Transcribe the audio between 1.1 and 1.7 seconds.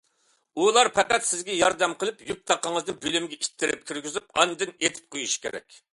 سىزگە